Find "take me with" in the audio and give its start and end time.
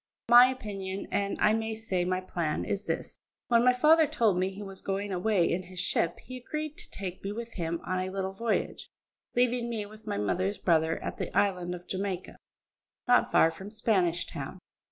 6.89-7.53